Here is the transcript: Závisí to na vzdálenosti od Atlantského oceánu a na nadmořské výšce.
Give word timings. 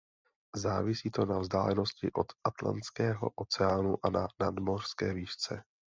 Závisí 0.55 1.11
to 1.11 1.25
na 1.25 1.39
vzdálenosti 1.39 2.11
od 2.13 2.25
Atlantského 2.43 3.29
oceánu 3.35 4.05
a 4.05 4.09
na 4.09 4.27
nadmořské 4.39 5.13
výšce. 5.13 5.63